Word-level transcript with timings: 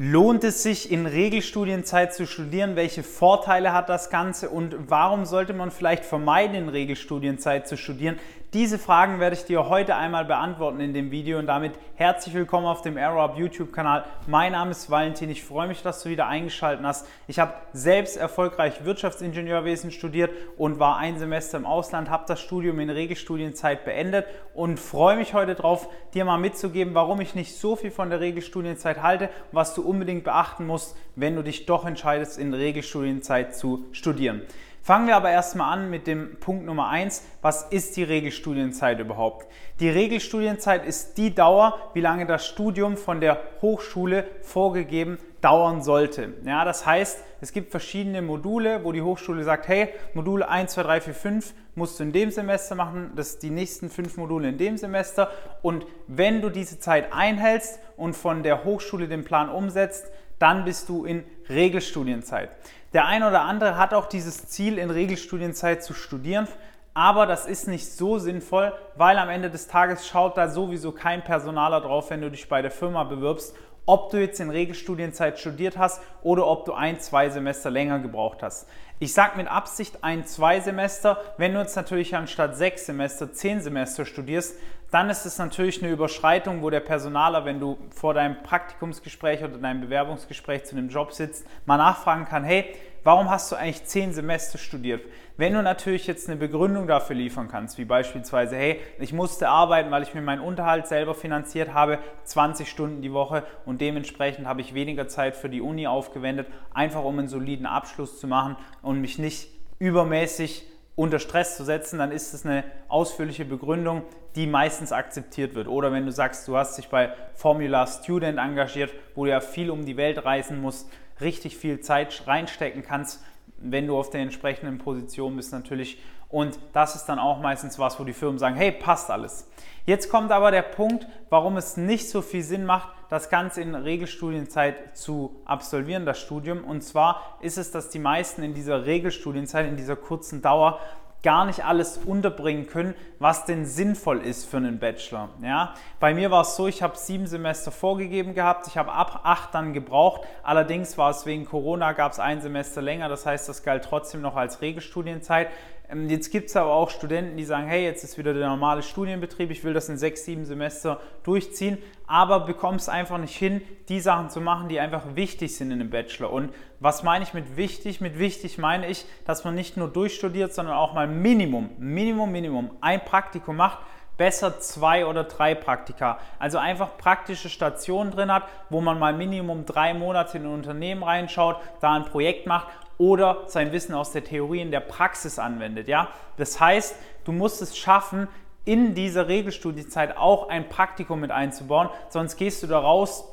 Lohnt 0.00 0.44
es 0.44 0.62
sich 0.62 0.92
in 0.92 1.06
Regelstudienzeit 1.06 2.14
zu 2.14 2.24
studieren? 2.24 2.76
Welche 2.76 3.02
Vorteile 3.02 3.72
hat 3.72 3.88
das 3.88 4.10
Ganze 4.10 4.48
und 4.48 4.76
warum 4.88 5.24
sollte 5.24 5.54
man 5.54 5.72
vielleicht 5.72 6.04
vermeiden, 6.04 6.54
in 6.54 6.68
Regelstudienzeit 6.68 7.66
zu 7.66 7.76
studieren? 7.76 8.16
Diese 8.54 8.78
Fragen 8.78 9.20
werde 9.20 9.36
ich 9.36 9.44
dir 9.44 9.68
heute 9.68 9.94
einmal 9.94 10.24
beantworten 10.24 10.80
in 10.80 10.94
dem 10.94 11.10
Video 11.10 11.38
und 11.38 11.48
damit 11.48 11.74
herzlich 11.96 12.34
willkommen 12.34 12.64
auf 12.64 12.80
dem 12.80 12.96
AeroUp 12.96 13.36
YouTube-Kanal. 13.36 14.06
Mein 14.26 14.52
Name 14.52 14.70
ist 14.70 14.90
Valentin, 14.90 15.28
ich 15.28 15.44
freue 15.44 15.68
mich, 15.68 15.82
dass 15.82 16.02
du 16.02 16.08
wieder 16.08 16.28
eingeschaltet 16.28 16.82
hast. 16.82 17.06
Ich 17.26 17.38
habe 17.38 17.52
selbst 17.74 18.16
erfolgreich 18.16 18.86
Wirtschaftsingenieurwesen 18.86 19.90
studiert 19.90 20.30
und 20.56 20.78
war 20.78 20.96
ein 20.96 21.18
Semester 21.18 21.58
im 21.58 21.66
Ausland, 21.66 22.08
habe 22.08 22.24
das 22.26 22.40
Studium 22.40 22.80
in 22.80 22.88
Regelstudienzeit 22.88 23.84
beendet 23.84 24.24
und 24.54 24.80
freue 24.80 25.16
mich 25.16 25.34
heute 25.34 25.54
darauf, 25.54 25.86
dir 26.14 26.24
mal 26.24 26.38
mitzugeben, 26.38 26.94
warum 26.94 27.20
ich 27.20 27.34
nicht 27.34 27.54
so 27.54 27.76
viel 27.76 27.90
von 27.90 28.08
der 28.08 28.20
Regelstudienzeit 28.20 29.02
halte 29.02 29.24
und 29.24 29.56
was 29.58 29.74
du 29.74 29.82
unbedingt 29.82 30.24
beachten 30.24 30.66
musst, 30.66 30.96
wenn 31.16 31.36
du 31.36 31.42
dich 31.42 31.66
doch 31.66 31.84
entscheidest, 31.84 32.38
in 32.38 32.54
Regelstudienzeit 32.54 33.54
zu 33.54 33.84
studieren. 33.92 34.40
Fangen 34.88 35.06
wir 35.06 35.16
aber 35.16 35.28
erstmal 35.30 35.70
an 35.70 35.90
mit 35.90 36.06
dem 36.06 36.40
Punkt 36.40 36.64
Nummer 36.64 36.88
1. 36.88 37.22
Was 37.42 37.64
ist 37.64 37.98
die 37.98 38.04
Regelstudienzeit 38.04 38.98
überhaupt? 38.98 39.46
Die 39.80 39.90
Regelstudienzeit 39.90 40.86
ist 40.86 41.18
die 41.18 41.34
Dauer, 41.34 41.78
wie 41.92 42.00
lange 42.00 42.24
das 42.24 42.46
Studium 42.46 42.96
von 42.96 43.20
der 43.20 43.38
Hochschule 43.60 44.24
vorgegeben 44.40 45.18
dauern 45.42 45.82
sollte. 45.82 46.32
Ja, 46.46 46.64
das 46.64 46.86
heißt, 46.86 47.22
es 47.42 47.52
gibt 47.52 47.70
verschiedene 47.70 48.22
Module, 48.22 48.82
wo 48.82 48.92
die 48.92 49.02
Hochschule 49.02 49.44
sagt, 49.44 49.68
hey, 49.68 49.90
Module 50.14 50.48
1, 50.48 50.72
2, 50.72 50.82
3, 50.82 51.00
4, 51.02 51.14
5 51.14 51.54
musst 51.74 52.00
du 52.00 52.04
in 52.04 52.12
dem 52.12 52.30
Semester 52.30 52.74
machen, 52.74 53.12
das 53.14 53.38
die 53.38 53.50
nächsten 53.50 53.90
fünf 53.90 54.16
Module 54.16 54.48
in 54.48 54.56
dem 54.56 54.78
Semester. 54.78 55.30
Und 55.60 55.84
wenn 56.06 56.40
du 56.40 56.48
diese 56.48 56.80
Zeit 56.80 57.12
einhältst 57.12 57.78
und 57.98 58.14
von 58.14 58.42
der 58.42 58.64
Hochschule 58.64 59.06
den 59.06 59.24
Plan 59.24 59.50
umsetzt, 59.50 60.10
dann 60.38 60.64
bist 60.64 60.88
du 60.88 61.04
in 61.04 61.24
Regelstudienzeit. 61.48 62.50
Der 62.92 63.06
eine 63.06 63.28
oder 63.28 63.42
andere 63.42 63.76
hat 63.76 63.94
auch 63.94 64.06
dieses 64.06 64.48
Ziel, 64.48 64.78
in 64.78 64.90
Regelstudienzeit 64.90 65.82
zu 65.82 65.94
studieren, 65.94 66.48
aber 66.94 67.26
das 67.26 67.46
ist 67.46 67.68
nicht 67.68 67.92
so 67.92 68.18
sinnvoll, 68.18 68.72
weil 68.96 69.18
am 69.18 69.28
Ende 69.28 69.50
des 69.50 69.68
Tages 69.68 70.06
schaut 70.06 70.36
da 70.36 70.48
sowieso 70.48 70.92
kein 70.92 71.22
Personaler 71.22 71.80
drauf, 71.80 72.10
wenn 72.10 72.20
du 72.20 72.30
dich 72.30 72.48
bei 72.48 72.62
der 72.62 72.70
Firma 72.70 73.04
bewirbst, 73.04 73.54
ob 73.86 74.10
du 74.10 74.20
jetzt 74.20 74.40
in 74.40 74.50
Regelstudienzeit 74.50 75.38
studiert 75.38 75.78
hast 75.78 76.02
oder 76.22 76.46
ob 76.46 76.64
du 76.66 76.74
ein, 76.74 77.00
zwei 77.00 77.30
Semester 77.30 77.70
länger 77.70 78.00
gebraucht 78.00 78.42
hast. 78.42 78.68
Ich 78.98 79.14
sage 79.14 79.36
mit 79.36 79.48
Absicht 79.48 80.02
ein, 80.02 80.26
zwei 80.26 80.60
Semester. 80.60 81.18
Wenn 81.36 81.54
du 81.54 81.60
jetzt 81.60 81.76
natürlich 81.76 82.16
anstatt 82.16 82.56
sechs 82.56 82.84
Semester 82.84 83.32
zehn 83.32 83.60
Semester 83.62 84.04
studierst, 84.04 84.56
dann 84.90 85.10
ist 85.10 85.26
es 85.26 85.38
natürlich 85.38 85.82
eine 85.82 85.92
Überschreitung, 85.92 86.62
wo 86.62 86.70
der 86.70 86.80
Personaler, 86.80 87.44
wenn 87.44 87.60
du 87.60 87.76
vor 87.90 88.14
deinem 88.14 88.42
Praktikumsgespräch 88.42 89.44
oder 89.44 89.58
deinem 89.58 89.82
Bewerbungsgespräch 89.82 90.64
zu 90.64 90.76
einem 90.76 90.88
Job 90.88 91.12
sitzt, 91.12 91.46
mal 91.66 91.76
nachfragen 91.76 92.24
kann, 92.24 92.42
hey, 92.42 92.74
warum 93.04 93.28
hast 93.28 93.52
du 93.52 93.56
eigentlich 93.56 93.84
zehn 93.84 94.14
Semester 94.14 94.56
studiert? 94.56 95.02
Wenn 95.36 95.52
du 95.52 95.62
natürlich 95.62 96.06
jetzt 96.06 96.28
eine 96.28 96.38
Begründung 96.38 96.86
dafür 96.86 97.16
liefern 97.16 97.48
kannst, 97.48 97.76
wie 97.76 97.84
beispielsweise, 97.84 98.56
hey, 98.56 98.80
ich 98.98 99.12
musste 99.12 99.48
arbeiten, 99.48 99.90
weil 99.90 100.02
ich 100.02 100.14
mir 100.14 100.22
meinen 100.22 100.40
Unterhalt 100.40 100.86
selber 100.86 101.14
finanziert 101.14 101.74
habe, 101.74 101.98
20 102.24 102.68
Stunden 102.68 103.02
die 103.02 103.12
Woche 103.12 103.44
und 103.66 103.82
dementsprechend 103.82 104.46
habe 104.46 104.62
ich 104.62 104.72
weniger 104.72 105.06
Zeit 105.06 105.36
für 105.36 105.50
die 105.50 105.60
Uni 105.60 105.86
aufgewendet, 105.86 106.48
einfach 106.72 107.04
um 107.04 107.18
einen 107.18 107.28
soliden 107.28 107.66
Abschluss 107.66 108.18
zu 108.18 108.26
machen 108.26 108.56
und 108.80 109.02
mich 109.02 109.18
nicht 109.18 109.50
übermäßig 109.78 110.64
unter 110.98 111.20
Stress 111.20 111.56
zu 111.56 111.64
setzen, 111.64 112.00
dann 112.00 112.10
ist 112.10 112.34
es 112.34 112.44
eine 112.44 112.64
ausführliche 112.88 113.44
Begründung, 113.44 114.02
die 114.34 114.48
meistens 114.48 114.90
akzeptiert 114.90 115.54
wird. 115.54 115.68
Oder 115.68 115.92
wenn 115.92 116.04
du 116.04 116.10
sagst, 116.10 116.48
du 116.48 116.56
hast 116.56 116.76
dich 116.76 116.88
bei 116.88 117.14
Formula 117.36 117.86
Student 117.86 118.40
engagiert, 118.40 118.92
wo 119.14 119.24
du 119.24 119.30
ja 119.30 119.38
viel 119.38 119.70
um 119.70 119.86
die 119.86 119.96
Welt 119.96 120.24
reisen 120.24 120.60
musst, 120.60 120.90
richtig 121.20 121.56
viel 121.56 121.78
Zeit 121.78 122.24
reinstecken 122.26 122.82
kannst, 122.82 123.22
wenn 123.58 123.86
du 123.86 123.96
auf 123.96 124.10
der 124.10 124.22
entsprechenden 124.22 124.78
Position 124.78 125.36
bist 125.36 125.52
natürlich. 125.52 125.98
Und 126.28 126.58
das 126.72 126.94
ist 126.94 127.06
dann 127.06 127.18
auch 127.18 127.40
meistens 127.40 127.78
was, 127.78 127.98
wo 127.98 128.04
die 128.04 128.12
Firmen 128.12 128.38
sagen, 128.38 128.56
hey, 128.56 128.72
passt 128.72 129.10
alles. 129.10 129.48
Jetzt 129.86 130.10
kommt 130.10 130.30
aber 130.30 130.50
der 130.50 130.62
Punkt, 130.62 131.06
warum 131.30 131.56
es 131.56 131.78
nicht 131.78 132.10
so 132.10 132.20
viel 132.20 132.42
Sinn 132.42 132.66
macht, 132.66 132.90
das 133.08 133.30
Ganze 133.30 133.62
in 133.62 133.74
Regelstudienzeit 133.74 134.94
zu 134.94 135.40
absolvieren, 135.46 136.04
das 136.04 136.20
Studium. 136.20 136.64
Und 136.64 136.82
zwar 136.82 137.38
ist 137.40 137.56
es, 137.56 137.70
dass 137.70 137.88
die 137.88 137.98
meisten 137.98 138.42
in 138.42 138.52
dieser 138.52 138.84
Regelstudienzeit, 138.84 139.66
in 139.66 139.76
dieser 139.76 139.96
kurzen 139.96 140.42
Dauer, 140.42 140.78
gar 141.22 141.46
nicht 141.46 141.64
alles 141.64 141.98
unterbringen 141.98 142.66
können, 142.66 142.94
was 143.18 143.44
denn 143.44 143.66
sinnvoll 143.66 144.20
ist 144.20 144.44
für 144.44 144.58
einen 144.58 144.78
Bachelor. 144.78 145.30
Ja? 145.42 145.74
Bei 145.98 146.14
mir 146.14 146.30
war 146.30 146.42
es 146.42 146.54
so, 146.54 146.68
ich 146.68 146.82
habe 146.82 146.96
sieben 146.96 147.26
Semester 147.26 147.72
vorgegeben 147.72 148.34
gehabt, 148.34 148.68
ich 148.68 148.76
habe 148.76 148.92
ab 148.92 149.22
acht 149.24 149.52
dann 149.54 149.72
gebraucht. 149.72 150.22
Allerdings 150.42 150.96
war 150.96 151.10
es 151.10 151.26
wegen 151.26 151.44
Corona, 151.44 151.92
gab 151.92 152.12
es 152.12 152.20
ein 152.20 152.40
Semester 152.40 152.82
länger, 152.82 153.08
das 153.08 153.26
heißt, 153.26 153.48
das 153.48 153.64
galt 153.64 153.84
trotzdem 153.84 154.20
noch 154.20 154.36
als 154.36 154.60
Regelstudienzeit. 154.60 155.48
Ähm, 155.90 156.08
jetzt 156.08 156.30
gibt 156.30 156.50
es 156.50 156.56
aber 156.56 156.72
auch 156.72 156.90
Studenten, 156.90 157.36
die 157.36 157.44
sagen, 157.44 157.66
hey, 157.66 157.84
jetzt 157.84 158.04
ist 158.04 158.18
wieder 158.18 158.34
der 158.34 158.48
normale 158.48 158.82
Studienbetrieb, 158.82 159.50
ich 159.50 159.64
will 159.64 159.72
das 159.72 159.88
in 159.88 159.96
sechs, 159.96 160.24
sieben 160.24 160.44
Semester 160.44 161.00
durchziehen, 161.22 161.78
aber 162.06 162.40
bekommst 162.40 162.88
einfach 162.88 163.18
nicht 163.18 163.36
hin, 163.36 163.62
die 163.88 164.00
Sachen 164.00 164.28
zu 164.28 164.40
machen, 164.40 164.68
die 164.68 164.80
einfach 164.80 165.14
wichtig 165.14 165.56
sind 165.56 165.70
in 165.70 165.80
einem 165.80 165.90
Bachelor. 165.90 166.32
Und 166.32 166.52
was 166.80 167.02
meine 167.02 167.24
ich 167.24 167.32
mit 167.32 167.56
wichtig? 167.56 168.00
Mit 168.00 168.18
wichtig 168.18 168.58
meine 168.58 168.86
ich, 168.86 169.06
dass 169.24 169.44
man 169.44 169.54
nicht 169.54 169.76
nur 169.76 169.88
durchstudiert, 169.88 170.52
sondern 170.52 170.76
auch 170.76 170.92
mal 170.92 171.06
Minimum, 171.06 171.70
Minimum, 171.78 172.30
Minimum 172.30 172.70
ein 172.80 173.04
Praktikum 173.04 173.56
macht, 173.56 173.78
besser 174.18 174.58
zwei 174.58 175.06
oder 175.06 175.24
drei 175.24 175.54
Praktika. 175.54 176.18
Also 176.38 176.58
einfach 176.58 176.98
praktische 176.98 177.48
Stationen 177.48 178.10
drin 178.10 178.32
hat, 178.32 178.42
wo 178.68 178.80
man 178.80 178.98
mal 178.98 179.14
Minimum 179.14 179.64
drei 179.64 179.94
Monate 179.94 180.38
in 180.38 180.44
ein 180.44 180.52
Unternehmen 180.52 181.04
reinschaut, 181.04 181.56
da 181.80 181.94
ein 181.94 182.04
Projekt 182.04 182.46
macht 182.46 182.66
oder 182.98 183.44
sein 183.46 183.72
Wissen 183.72 183.94
aus 183.94 184.12
der 184.12 184.24
Theorie 184.24 184.60
in 184.60 184.70
der 184.70 184.80
Praxis 184.80 185.38
anwendet. 185.38 185.88
Ja? 185.88 186.08
Das 186.36 186.60
heißt, 186.60 186.96
du 187.24 187.32
musst 187.32 187.62
es 187.62 187.76
schaffen, 187.76 188.28
in 188.64 188.94
dieser 188.94 189.28
Regelstudiezeit 189.28 190.16
auch 190.16 190.50
ein 190.50 190.68
Praktikum 190.68 191.20
mit 191.20 191.30
einzubauen, 191.30 191.88
sonst 192.10 192.36
gehst 192.36 192.62
du 192.62 192.66
da 192.66 192.78
raus 192.78 193.24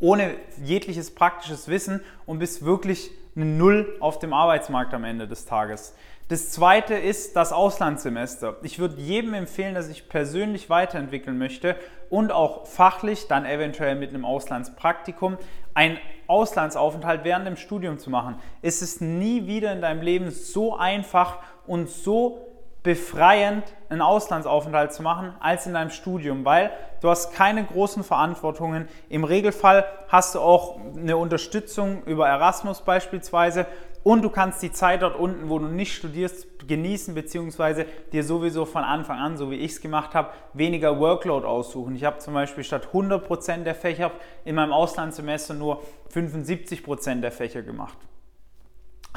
ohne 0.00 0.34
jegliches 0.62 1.14
praktisches 1.14 1.68
Wissen 1.68 2.00
und 2.24 2.38
bist 2.38 2.64
wirklich 2.64 3.10
eine 3.36 3.44
Null 3.44 3.96
auf 4.00 4.18
dem 4.18 4.32
Arbeitsmarkt 4.32 4.94
am 4.94 5.04
Ende 5.04 5.28
des 5.28 5.44
Tages. 5.44 5.94
Das 6.28 6.50
zweite 6.50 6.94
ist 6.94 7.36
das 7.36 7.52
Auslandssemester. 7.52 8.56
Ich 8.62 8.78
würde 8.78 9.00
jedem 9.00 9.32
empfehlen, 9.32 9.72
der 9.72 9.82
sich 9.82 10.10
persönlich 10.10 10.68
weiterentwickeln 10.68 11.38
möchte 11.38 11.74
und 12.10 12.32
auch 12.32 12.66
fachlich, 12.66 13.28
dann 13.28 13.46
eventuell 13.46 13.96
mit 13.96 14.10
einem 14.10 14.26
Auslandspraktikum, 14.26 15.38
einen 15.78 15.98
Auslandsaufenthalt 16.26 17.22
während 17.22 17.46
dem 17.46 17.56
Studium 17.56 18.00
zu 18.00 18.10
machen. 18.10 18.34
Es 18.62 18.82
ist 18.82 19.00
nie 19.00 19.46
wieder 19.46 19.72
in 19.72 19.80
deinem 19.80 20.02
Leben 20.02 20.32
so 20.32 20.76
einfach 20.76 21.38
und 21.68 21.88
so 21.88 22.57
befreiend, 22.82 23.64
einen 23.88 24.02
Auslandsaufenthalt 24.02 24.92
zu 24.92 25.02
machen, 25.02 25.34
als 25.40 25.66
in 25.66 25.74
deinem 25.74 25.90
Studium, 25.90 26.44
weil 26.44 26.70
du 27.00 27.10
hast 27.10 27.32
keine 27.32 27.64
großen 27.64 28.04
Verantwortungen. 28.04 28.88
Im 29.08 29.24
Regelfall 29.24 29.84
hast 30.08 30.34
du 30.34 30.40
auch 30.40 30.78
eine 30.96 31.16
Unterstützung 31.16 32.02
über 32.04 32.28
Erasmus 32.28 32.82
beispielsweise 32.82 33.66
und 34.04 34.22
du 34.22 34.30
kannst 34.30 34.62
die 34.62 34.72
Zeit 34.72 35.02
dort 35.02 35.16
unten, 35.16 35.48
wo 35.50 35.58
du 35.58 35.66
nicht 35.66 35.94
studierst, 35.94 36.46
genießen, 36.68 37.14
beziehungsweise 37.14 37.86
dir 38.12 38.22
sowieso 38.22 38.64
von 38.64 38.84
Anfang 38.84 39.18
an, 39.18 39.36
so 39.36 39.50
wie 39.50 39.56
ich 39.56 39.72
es 39.72 39.80
gemacht 39.80 40.14
habe, 40.14 40.30
weniger 40.52 41.00
Workload 41.00 41.46
aussuchen. 41.46 41.96
Ich 41.96 42.04
habe 42.04 42.18
zum 42.18 42.34
Beispiel 42.34 42.62
statt 42.62 42.88
100% 42.92 43.64
der 43.64 43.74
Fächer 43.74 44.12
in 44.44 44.54
meinem 44.54 44.72
Auslandssemester 44.72 45.54
nur 45.54 45.82
75% 46.14 47.20
der 47.20 47.32
Fächer 47.32 47.62
gemacht. 47.62 47.98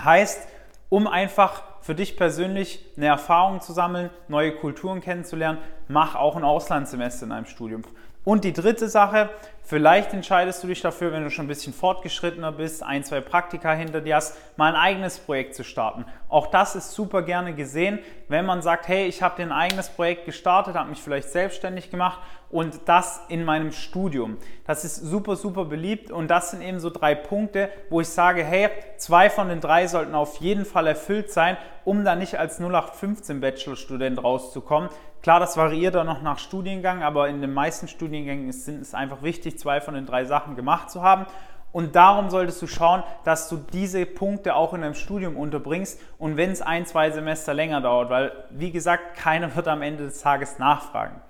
Heißt, 0.02 0.48
um 0.92 1.08
einfach 1.08 1.64
für 1.80 1.96
dich 1.96 2.18
persönlich 2.18 2.86
eine 2.98 3.06
Erfahrung 3.06 3.62
zu 3.62 3.72
sammeln, 3.72 4.10
neue 4.28 4.54
Kulturen 4.54 5.00
kennenzulernen, 5.00 5.58
mach 5.88 6.16
auch 6.16 6.36
ein 6.36 6.44
Auslandssemester 6.44 7.26
in 7.26 7.32
einem 7.32 7.46
Studium. 7.46 7.84
Und 8.24 8.44
die 8.44 8.54
dritte 8.54 8.88
Sache, 8.88 9.32
vielleicht 9.64 10.14
entscheidest 10.14 10.64
du 10.64 10.68
dich 10.68 10.80
dafür, 10.80 11.12
wenn 11.12 11.24
du 11.24 11.32
schon 11.32 11.46
ein 11.46 11.48
bisschen 11.48 11.74
fortgeschrittener 11.74 12.52
bist, 12.52 12.84
ein, 12.84 13.04
zwei 13.04 13.20
Praktika 13.20 13.74
hinter 13.74 14.00
dir 14.00 14.18
hast, 14.18 14.38
mal 14.58 14.68
ein 14.68 14.80
eigenes 14.80 15.18
Projekt 15.18 15.56
zu 15.56 15.64
starten. 15.64 16.06
Auch 16.30 16.46
das 16.48 16.76
ist 16.76 16.92
super 16.92 17.24
gerne 17.24 17.56
gesehen, 17.56 17.98
wenn 18.28 18.46
man 18.46 18.62
sagt, 18.62 18.88
hey, 18.88 19.08
ich 19.08 19.24
habe 19.24 19.42
ein 19.42 19.52
eigenes 19.52 19.90
Projekt 19.90 20.26
gestartet, 20.26 20.76
habe 20.76 20.92
mich 20.92 21.02
vielleicht 21.02 21.30
selbstständig 21.30 21.90
gemacht 21.90 22.20
und 22.52 22.82
das 22.86 23.22
in 23.28 23.44
meinem 23.44 23.72
Studium. 23.72 24.38
Das 24.68 24.86
ist 24.86 24.98
super, 24.98 25.36
super 25.36 25.66
beliebt 25.66 26.12
und 26.12 26.28
das 26.28 26.52
sind 26.52 26.62
eben 26.62 26.80
so 26.80 26.92
drei 26.92 27.16
Punkte, 27.16 27.70
wo 27.90 28.02
ich 28.02 28.10
sage, 28.10 28.44
hey, 28.44 28.70
zwei 28.98 29.32
von 29.32 29.50
den 29.50 29.62
drei 29.62 29.88
sollten 29.88 30.14
auf 30.14 30.38
jeden 30.38 30.66
Fall 30.66 30.86
erfüllt 30.86 31.32
sein, 31.32 31.58
um 31.86 32.06
da 32.06 32.16
nicht 32.16 32.38
als 32.38 32.60
0815 32.60 33.42
Bachelorstudent 33.42 34.24
rauszukommen, 34.24 34.90
Klar, 35.22 35.40
das 35.40 35.56
variiert 35.56 35.96
auch 35.96 36.04
noch 36.04 36.24
nach 36.24 36.40
Studiengang, 36.40 37.04
aber 37.04 37.30
in 37.30 37.42
den 37.42 37.54
meisten 37.54 37.88
Studiengängen 37.88 38.50
ist 38.50 38.68
es 38.68 38.96
einfach 38.96 39.22
wichtig, 39.22 39.60
zwei 39.60 39.80
von 39.80 39.94
den 39.94 40.08
drei 40.08 40.26
Sachen 40.26 40.56
gemacht 40.56 40.90
zu 40.90 41.04
haben. 41.04 41.28
Und 41.72 41.96
darum 41.96 42.30
solltest 42.30 42.62
du 42.62 42.68
schauen, 42.68 43.04
dass 43.24 43.48
du 43.48 43.58
diese 43.72 44.06
Punkte 44.06 44.56
auch 44.56 44.74
in 44.74 44.82
deinem 44.82 44.96
Studium 44.96 45.38
unterbringst 45.38 46.02
und 46.18 46.38
wenn 46.38 46.50
es 46.50 46.62
ein, 46.62 46.86
zwei 46.86 47.12
Semester 47.12 47.54
länger 47.54 47.82
dauert, 47.82 48.10
weil, 48.10 48.32
wie 48.50 48.72
gesagt, 48.72 49.16
keiner 49.16 49.56
wird 49.56 49.68
am 49.68 49.82
Ende 49.82 50.06
des 50.06 50.22
Tages 50.22 50.60
nachfragen. 50.60 51.22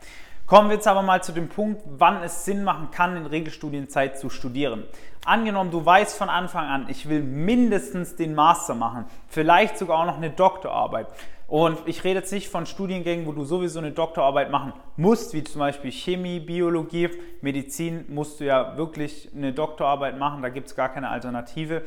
Kommen 0.48 0.70
wir 0.70 0.76
jetzt 0.76 0.88
aber 0.88 1.02
mal 1.02 1.22
zu 1.22 1.32
dem 1.32 1.48
Punkt, 1.48 1.82
wann 1.86 2.24
es 2.24 2.44
Sinn 2.46 2.64
machen 2.64 2.90
kann, 2.92 3.16
in 3.16 3.26
Regelstudienzeit 3.26 4.18
zu 4.18 4.30
studieren. 4.30 4.84
Angenommen, 5.24 5.70
du 5.70 5.86
weißt 5.86 6.18
von 6.18 6.30
Anfang 6.30 6.66
an, 6.66 6.86
ich 6.90 7.08
will 7.08 7.22
mindestens 7.22 8.16
den 8.16 8.34
Master 8.34 8.74
machen, 8.74 9.06
vielleicht 9.28 9.78
sogar 9.78 10.00
auch 10.00 10.06
noch 10.06 10.18
eine 10.18 10.32
Doktorarbeit. 10.32 11.08
Und 11.52 11.80
ich 11.86 12.06
rede 12.06 12.20
jetzt 12.20 12.32
nicht 12.32 12.48
von 12.48 12.66
Studiengängen, 12.66 13.26
wo 13.26 13.34
du 13.34 13.44
sowieso 13.44 13.80
eine 13.80 13.92
Doktorarbeit 13.92 14.52
machen 14.52 14.72
musst, 14.96 15.34
wie 15.34 15.44
zum 15.44 15.60
Beispiel 15.60 15.92
Chemie, 15.92 16.40
Biologie, 16.40 17.10
Medizin 17.42 18.06
musst 18.08 18.40
du 18.40 18.46
ja 18.46 18.78
wirklich 18.78 19.28
eine 19.36 19.52
Doktorarbeit 19.52 20.18
machen, 20.18 20.42
da 20.42 20.48
gibt 20.48 20.68
es 20.68 20.78
gar 20.78 20.88
keine 20.88 21.10
Alternative. 21.10 21.82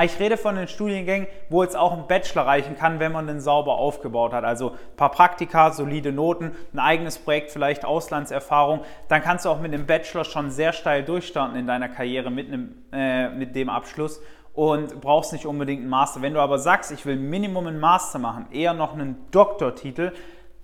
Ich 0.00 0.20
rede 0.20 0.36
von 0.36 0.54
den 0.54 0.68
Studiengängen, 0.68 1.26
wo 1.48 1.64
jetzt 1.64 1.76
auch 1.76 1.92
ein 1.98 2.06
Bachelor 2.06 2.46
reichen 2.46 2.76
kann, 2.76 3.00
wenn 3.00 3.10
man 3.10 3.26
den 3.26 3.40
sauber 3.40 3.74
aufgebaut 3.74 4.32
hat. 4.32 4.44
Also 4.44 4.70
ein 4.70 4.96
paar 4.96 5.10
Praktika, 5.10 5.72
solide 5.72 6.12
Noten, 6.12 6.52
ein 6.72 6.78
eigenes 6.78 7.18
Projekt, 7.18 7.50
vielleicht 7.50 7.84
Auslandserfahrung. 7.84 8.82
Dann 9.08 9.20
kannst 9.22 9.46
du 9.46 9.48
auch 9.48 9.60
mit 9.60 9.72
dem 9.72 9.86
Bachelor 9.86 10.22
schon 10.22 10.52
sehr 10.52 10.72
steil 10.72 11.02
durchstarten 11.02 11.58
in 11.58 11.66
deiner 11.66 11.88
Karriere 11.88 12.30
mit, 12.30 12.46
einem, 12.46 12.76
äh, 12.92 13.30
mit 13.30 13.56
dem 13.56 13.68
Abschluss 13.68 14.22
und 14.58 15.00
brauchst 15.00 15.32
nicht 15.32 15.46
unbedingt 15.46 15.82
einen 15.82 15.88
Master. 15.88 16.20
Wenn 16.20 16.34
du 16.34 16.40
aber 16.40 16.58
sagst, 16.58 16.90
ich 16.90 17.06
will 17.06 17.14
Minimum 17.14 17.68
einen 17.68 17.78
Master 17.78 18.18
machen, 18.18 18.46
eher 18.50 18.74
noch 18.74 18.92
einen 18.92 19.14
Doktortitel, 19.30 20.10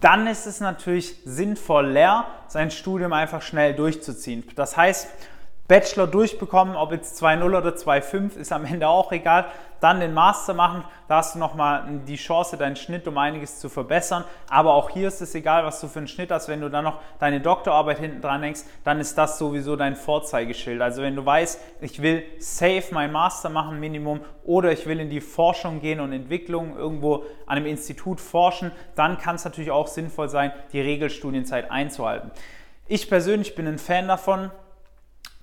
dann 0.00 0.26
ist 0.26 0.46
es 0.46 0.58
natürlich 0.58 1.14
sinnvoller, 1.24 2.26
sein 2.48 2.72
Studium 2.72 3.12
einfach 3.12 3.40
schnell 3.40 3.72
durchzuziehen. 3.72 4.42
Das 4.56 4.76
heißt, 4.76 5.08
Bachelor 5.66 6.06
durchbekommen, 6.06 6.76
ob 6.76 6.92
jetzt 6.92 7.22
2.0 7.22 7.42
oder 7.42 7.70
2.5, 7.70 8.36
ist 8.36 8.52
am 8.52 8.66
Ende 8.66 8.86
auch 8.86 9.12
egal. 9.12 9.46
Dann 9.80 10.00
den 10.00 10.12
Master 10.12 10.52
machen, 10.52 10.84
da 11.08 11.16
hast 11.16 11.34
du 11.34 11.38
nochmal 11.38 11.84
die 12.06 12.16
Chance, 12.16 12.58
deinen 12.58 12.76
Schnitt 12.76 13.08
um 13.08 13.16
einiges 13.16 13.60
zu 13.60 13.70
verbessern. 13.70 14.24
Aber 14.50 14.74
auch 14.74 14.90
hier 14.90 15.08
ist 15.08 15.22
es 15.22 15.34
egal, 15.34 15.64
was 15.64 15.80
du 15.80 15.88
für 15.88 16.00
einen 16.00 16.08
Schnitt 16.08 16.30
hast. 16.30 16.48
Wenn 16.48 16.60
du 16.60 16.68
dann 16.68 16.84
noch 16.84 17.00
deine 17.18 17.40
Doktorarbeit 17.40 17.98
hinten 17.98 18.20
dran 18.20 18.42
hängst, 18.42 18.68
dann 18.84 19.00
ist 19.00 19.16
das 19.16 19.38
sowieso 19.38 19.74
dein 19.74 19.96
Vorzeigeschild. 19.96 20.82
Also 20.82 21.00
wenn 21.00 21.16
du 21.16 21.24
weißt, 21.24 21.58
ich 21.80 22.02
will 22.02 22.22
safe 22.38 22.84
mein 22.92 23.10
Master 23.10 23.48
machen, 23.48 23.80
Minimum, 23.80 24.20
oder 24.44 24.70
ich 24.70 24.86
will 24.86 25.00
in 25.00 25.08
die 25.08 25.22
Forschung 25.22 25.80
gehen 25.80 26.00
und 26.00 26.12
Entwicklung 26.12 26.76
irgendwo 26.76 27.24
an 27.46 27.56
einem 27.56 27.66
Institut 27.66 28.20
forschen, 28.20 28.70
dann 28.96 29.16
kann 29.16 29.36
es 29.36 29.44
natürlich 29.46 29.70
auch 29.70 29.86
sinnvoll 29.86 30.28
sein, 30.28 30.52
die 30.72 30.80
Regelstudienzeit 30.82 31.70
einzuhalten. 31.70 32.30
Ich 32.86 33.08
persönlich 33.08 33.54
bin 33.54 33.66
ein 33.66 33.78
Fan 33.78 34.08
davon, 34.08 34.50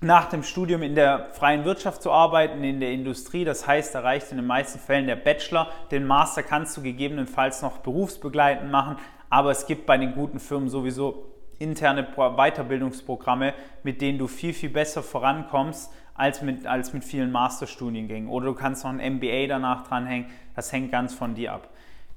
nach 0.02 0.28
dem 0.28 0.42
Studium 0.42 0.82
in 0.82 0.94
der 0.94 1.28
freien 1.32 1.64
Wirtschaft 1.64 2.02
zu 2.02 2.10
arbeiten, 2.10 2.64
in 2.64 2.80
der 2.80 2.90
Industrie. 2.90 3.44
Das 3.44 3.66
heißt, 3.66 3.94
da 3.94 4.00
reicht 4.00 4.30
in 4.32 4.36
den 4.36 4.46
meisten 4.46 4.78
Fällen 4.78 5.06
der 5.06 5.16
Bachelor. 5.16 5.68
Den 5.90 6.06
Master 6.06 6.42
kannst 6.42 6.76
du 6.76 6.82
gegebenenfalls 6.82 7.62
noch 7.62 7.78
berufsbegleitend 7.78 8.70
machen, 8.70 8.96
aber 9.30 9.50
es 9.50 9.66
gibt 9.66 9.86
bei 9.86 9.96
den 9.96 10.14
guten 10.14 10.40
Firmen 10.40 10.68
sowieso 10.68 11.26
interne 11.58 12.08
Weiterbildungsprogramme, 12.16 13.54
mit 13.84 14.00
denen 14.00 14.18
du 14.18 14.26
viel, 14.26 14.52
viel 14.52 14.70
besser 14.70 15.02
vorankommst 15.02 15.92
als 16.14 16.42
mit, 16.42 16.66
als 16.66 16.92
mit 16.92 17.04
vielen 17.04 17.30
Masterstudiengängen. 17.30 18.28
Oder 18.28 18.46
du 18.46 18.54
kannst 18.54 18.84
noch 18.84 18.90
ein 18.90 19.16
MBA 19.16 19.46
danach 19.46 19.86
dranhängen. 19.86 20.26
Das 20.56 20.72
hängt 20.72 20.90
ganz 20.90 21.14
von 21.14 21.34
dir 21.34 21.52
ab. 21.52 21.68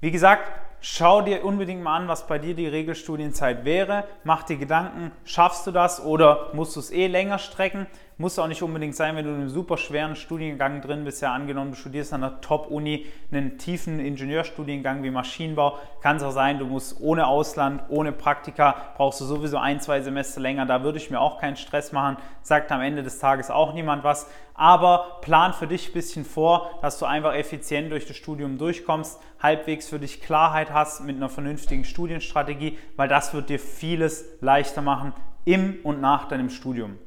Wie 0.01 0.11
gesagt, 0.11 0.51
schau 0.81 1.21
dir 1.21 1.43
unbedingt 1.43 1.81
mal 1.83 1.97
an, 1.97 2.07
was 2.07 2.27
bei 2.27 2.37
dir 2.39 2.55
die 2.55 2.67
Regelstudienzeit 2.67 3.65
wäre. 3.65 4.05
Mach 4.23 4.43
dir 4.43 4.57
Gedanken, 4.57 5.11
schaffst 5.23 5.65
du 5.67 5.71
das 5.71 6.03
oder 6.03 6.51
musst 6.53 6.75
du 6.75 6.79
es 6.79 6.91
eh 6.91 7.07
länger 7.07 7.39
strecken? 7.39 7.87
Muss 8.17 8.39
auch 8.39 8.47
nicht 8.47 8.63
unbedingt 8.63 8.95
sein, 8.95 9.17
wenn 9.17 9.25
du 9.25 9.31
in 9.31 9.41
einem 9.41 9.49
super 9.49 9.75
schweren 9.75 10.15
Studiengang 10.15 10.81
drin 10.81 11.03
bist. 11.03 11.21
Ja, 11.21 11.33
angenommen, 11.33 11.71
du 11.71 11.75
studierst 11.75 12.13
an 12.13 12.23
einer 12.23 12.39
Top-Uni 12.39 13.07
einen 13.29 13.57
tiefen 13.57 13.99
Ingenieurstudiengang 13.99 15.03
wie 15.03 15.11
Maschinenbau. 15.11 15.77
Kann 16.01 16.15
es 16.15 16.23
auch 16.23 16.31
sein, 16.31 16.57
du 16.57 16.65
musst 16.65 17.01
ohne 17.01 17.27
Ausland, 17.27 17.83
ohne 17.89 18.13
Praktika, 18.13 18.93
brauchst 18.95 19.19
du 19.19 19.25
sowieso 19.25 19.57
ein, 19.57 19.81
zwei 19.81 19.99
Semester 19.99 20.39
länger. 20.39 20.65
Da 20.65 20.81
würde 20.81 20.97
ich 20.97 21.11
mir 21.11 21.19
auch 21.19 21.41
keinen 21.41 21.57
Stress 21.57 21.91
machen. 21.91 22.15
Sagt 22.41 22.71
am 22.71 22.79
Ende 22.79 23.03
des 23.03 23.19
Tages 23.19 23.51
auch 23.51 23.73
niemand 23.73 24.05
was. 24.05 24.29
Aber 24.53 25.17
plan 25.19 25.51
für 25.51 25.67
dich 25.67 25.89
ein 25.89 25.93
bisschen 25.93 26.23
vor, 26.23 26.79
dass 26.81 26.97
du 26.99 27.05
einfach 27.05 27.33
effizient 27.33 27.91
durch 27.91 28.07
das 28.07 28.15
Studium 28.15 28.57
durchkommst, 28.57 29.19
halbwegs 29.43 29.89
für 29.89 29.99
dich 29.99 30.21
Klarheit 30.21 30.71
hast 30.71 31.03
mit 31.03 31.17
einer 31.17 31.27
vernünftigen 31.27 31.83
Studienstrategie, 31.83 32.77
weil 32.95 33.09
das 33.09 33.33
wird 33.33 33.49
dir 33.49 33.59
vieles 33.59 34.25
leichter 34.39 34.81
machen 34.81 35.11
im 35.43 35.79
und 35.83 35.99
nach 35.99 36.29
deinem 36.29 36.49
Studium. 36.49 36.97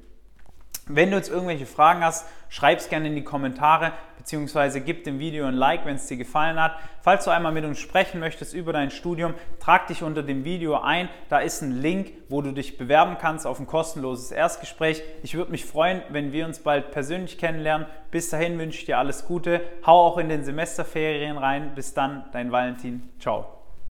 Wenn 0.88 1.10
du 1.10 1.16
jetzt 1.16 1.30
irgendwelche 1.30 1.66
Fragen 1.66 2.04
hast, 2.04 2.26
schreib 2.48 2.78
es 2.78 2.88
gerne 2.88 3.08
in 3.08 3.14
die 3.14 3.24
Kommentare 3.24 3.92
beziehungsweise 4.28 4.82
gib 4.82 5.04
dem 5.04 5.18
Video 5.20 5.46
ein 5.46 5.54
Like, 5.54 5.86
wenn 5.86 5.96
es 5.96 6.06
dir 6.06 6.18
gefallen 6.18 6.60
hat. 6.60 6.76
Falls 7.00 7.24
du 7.24 7.30
einmal 7.30 7.50
mit 7.50 7.64
uns 7.64 7.78
sprechen 7.78 8.20
möchtest 8.20 8.52
über 8.52 8.74
dein 8.74 8.90
Studium, 8.90 9.32
trag 9.58 9.86
dich 9.86 10.02
unter 10.02 10.22
dem 10.22 10.44
Video 10.44 10.78
ein. 10.78 11.08
Da 11.30 11.38
ist 11.38 11.62
ein 11.62 11.80
Link, 11.80 12.12
wo 12.28 12.42
du 12.42 12.52
dich 12.52 12.76
bewerben 12.76 13.16
kannst 13.18 13.46
auf 13.46 13.58
ein 13.58 13.66
kostenloses 13.66 14.30
Erstgespräch. 14.30 15.02
Ich 15.22 15.34
würde 15.34 15.50
mich 15.50 15.64
freuen, 15.64 16.02
wenn 16.10 16.32
wir 16.32 16.44
uns 16.44 16.58
bald 16.58 16.90
persönlich 16.90 17.38
kennenlernen. 17.38 17.86
Bis 18.10 18.28
dahin 18.28 18.58
wünsche 18.58 18.80
ich 18.80 18.84
dir 18.84 18.98
alles 18.98 19.24
Gute. 19.24 19.62
Hau 19.86 20.06
auch 20.06 20.18
in 20.18 20.28
den 20.28 20.44
Semesterferien 20.44 21.38
rein. 21.38 21.72
Bis 21.74 21.94
dann, 21.94 22.26
dein 22.32 22.52
Valentin. 22.52 23.08
Ciao. 23.18 23.57